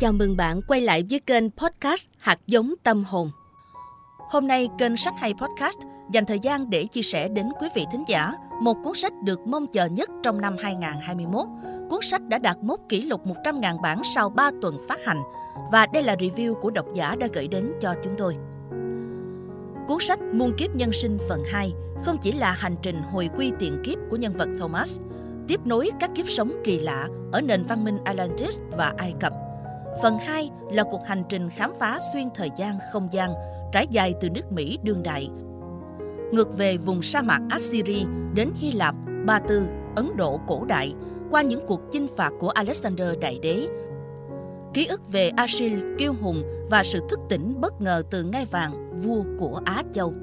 [0.00, 3.30] Chào mừng bạn quay lại với kênh podcast Hạt giống tâm hồn.
[4.30, 5.78] Hôm nay kênh Sách hay Podcast
[6.12, 8.32] dành thời gian để chia sẻ đến quý vị thính giả
[8.62, 11.46] một cuốn sách được mong chờ nhất trong năm 2021.
[11.90, 15.22] Cuốn sách đã đạt mốc kỷ lục 100.000 bản sau 3 tuần phát hành
[15.72, 18.36] và đây là review của độc giả đã gửi đến cho chúng tôi.
[19.88, 21.72] Cuốn sách Muôn kiếp nhân sinh phần 2
[22.04, 24.98] không chỉ là hành trình hồi quy tiền kiếp của nhân vật Thomas,
[25.48, 29.47] tiếp nối các kiếp sống kỳ lạ ở nền văn minh Atlantis và Ai Cập.
[30.02, 33.30] Phần 2 là cuộc hành trình khám phá xuyên thời gian không gian
[33.72, 35.30] trải dài từ nước Mỹ đương đại
[36.32, 38.94] ngược về vùng sa mạc Assyria đến Hy Lạp,
[39.26, 39.62] Ba Tư,
[39.96, 40.94] Ấn Độ cổ đại
[41.30, 43.68] qua những cuộc chinh phạt của Alexander Đại Đế.
[44.74, 49.00] Ký ức về Achilles kiêu hùng và sự thức tỉnh bất ngờ từ ngai vàng
[49.02, 50.14] vua của Á Châu.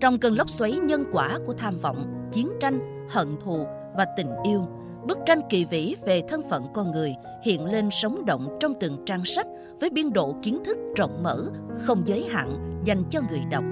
[0.00, 4.30] Trong cơn lốc xoáy nhân quả của tham vọng, chiến tranh, hận thù và tình
[4.44, 4.66] yêu,
[5.06, 9.02] bức tranh kỳ vĩ về thân phận con người hiện lên sống động trong từng
[9.06, 9.46] trang sách
[9.80, 11.44] với biên độ kiến thức rộng mở,
[11.78, 13.64] không giới hạn dành cho người đọc.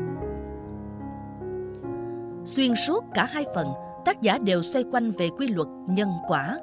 [2.45, 3.73] Xuyên suốt cả hai phần,
[4.05, 6.59] tác giả đều xoay quanh về quy luật nhân quả.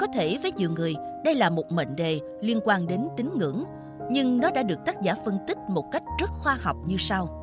[0.00, 3.64] Có thể với nhiều người, đây là một mệnh đề liên quan đến tín ngưỡng,
[4.10, 7.38] nhưng nó đã được tác giả phân tích một cách rất khoa học như sau.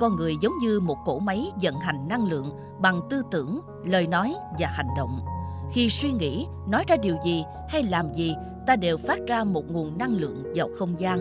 [0.00, 4.06] Con người giống như một cỗ máy vận hành năng lượng bằng tư tưởng, lời
[4.06, 5.20] nói và hành động.
[5.72, 8.34] Khi suy nghĩ, nói ra điều gì hay làm gì,
[8.66, 11.18] ta đều phát ra một nguồn năng lượng vào không gian.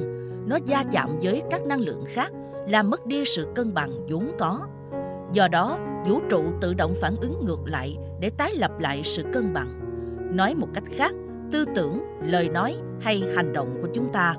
[0.50, 2.32] Nó gia chạm với các năng lượng khác,
[2.68, 4.68] làm mất đi sự cân bằng vốn có
[5.34, 9.24] Do đó, vũ trụ tự động phản ứng ngược lại để tái lập lại sự
[9.34, 9.80] cân bằng.
[10.36, 11.14] Nói một cách khác,
[11.52, 14.36] tư tưởng, lời nói hay hành động của chúng ta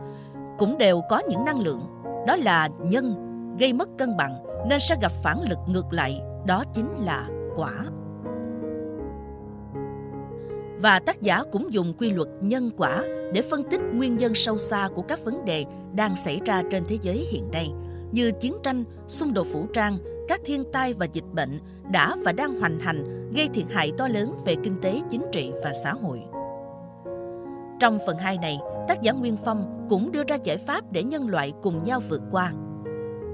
[0.58, 1.80] cũng đều có những năng lượng.
[2.26, 3.14] Đó là nhân,
[3.58, 4.32] gây mất cân bằng
[4.68, 7.72] nên sẽ gặp phản lực ngược lại, đó chính là quả.
[10.80, 14.58] Và tác giả cũng dùng quy luật nhân quả để phân tích nguyên nhân sâu
[14.58, 17.70] xa của các vấn đề đang xảy ra trên thế giới hiện nay
[18.12, 19.98] như chiến tranh, xung đột vũ trang,
[20.28, 21.60] các thiên tai và dịch bệnh
[21.90, 25.52] đã và đang hoành hành gây thiệt hại to lớn về kinh tế, chính trị
[25.64, 26.22] và xã hội.
[27.80, 28.58] Trong phần 2 này,
[28.88, 32.22] tác giả Nguyên Phong cũng đưa ra giải pháp để nhân loại cùng nhau vượt
[32.30, 32.52] qua.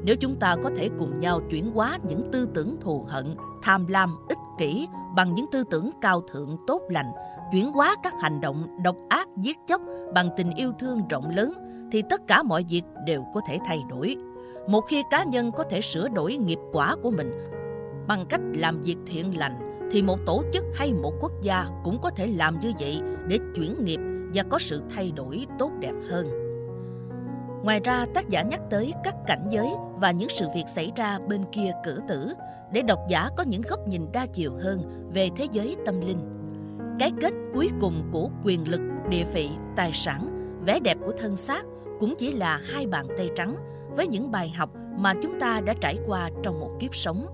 [0.05, 3.87] Nếu chúng ta có thể cùng nhau chuyển hóa những tư tưởng thù hận, tham
[3.87, 4.87] lam, ích kỷ
[5.17, 7.13] bằng những tư tưởng cao thượng tốt lành,
[7.53, 9.81] chuyển hóa các hành động độc ác giết chóc
[10.15, 11.53] bằng tình yêu thương rộng lớn
[11.93, 14.17] thì tất cả mọi việc đều có thể thay đổi
[14.69, 17.33] một khi cá nhân có thể sửa đổi nghiệp quả của mình
[18.09, 21.99] bằng cách làm việc thiện lành thì một tổ chức hay một quốc gia cũng
[22.03, 24.01] có thể làm như vậy để chuyển nghiệp
[24.35, 26.27] và có sự thay đổi tốt đẹp hơn.
[27.65, 31.19] Ngoài ra, tác giả nhắc tới các cảnh giới và những sự việc xảy ra
[31.29, 32.33] bên kia cử tử
[32.73, 36.42] để độc giả có những góc nhìn đa chiều hơn về thế giới tâm linh.
[37.03, 41.37] Cái kết cuối cùng của quyền lực, địa vị, tài sản, vẻ đẹp của thân
[41.37, 41.65] xác
[42.01, 43.57] cũng chỉ là hai bàn tay trắng
[43.97, 47.27] với những bài học mà chúng ta đã trải qua trong một kiếp sống.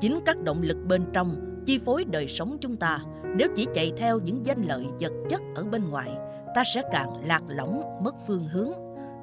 [0.00, 1.36] Chính các động lực bên trong
[1.66, 2.98] chi phối đời sống chúng ta.
[3.36, 6.10] Nếu chỉ chạy theo những danh lợi vật chất ở bên ngoài,
[6.54, 8.70] ta sẽ càng lạc lõng, mất phương hướng.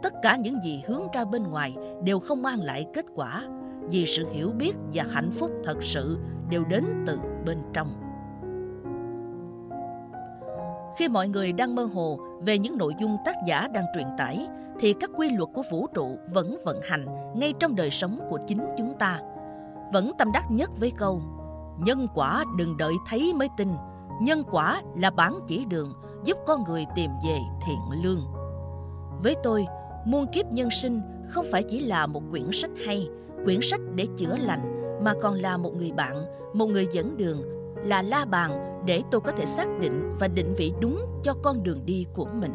[0.03, 3.44] Tất cả những gì hướng ra bên ngoài đều không mang lại kết quả,
[3.89, 6.17] vì sự hiểu biết và hạnh phúc thật sự
[6.49, 8.04] đều đến từ bên trong.
[10.97, 14.47] Khi mọi người đang mơ hồ về những nội dung tác giả đang truyền tải,
[14.79, 18.39] thì các quy luật của vũ trụ vẫn vận hành ngay trong đời sống của
[18.47, 19.19] chính chúng ta.
[19.94, 21.22] Vẫn tâm đắc nhất với câu
[21.79, 23.69] Nhân quả đừng đợi thấy mới tin
[24.22, 28.22] Nhân quả là bản chỉ đường giúp con người tìm về thiện lương.
[29.23, 29.67] Với tôi,
[30.06, 33.09] muôn kiếp nhân sinh không phải chỉ là một quyển sách hay,
[33.45, 37.41] quyển sách để chữa lành, mà còn là một người bạn, một người dẫn đường,
[37.85, 41.63] là la bàn để tôi có thể xác định và định vị đúng cho con
[41.63, 42.53] đường đi của mình.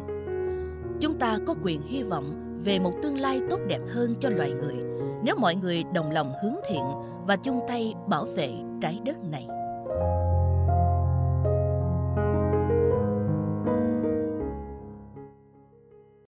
[0.99, 4.51] Chúng ta có quyền hy vọng về một tương lai tốt đẹp hơn cho loài
[4.51, 4.75] người
[5.23, 6.83] nếu mọi người đồng lòng hướng thiện
[7.27, 8.49] và chung tay bảo vệ
[8.81, 9.47] trái đất này.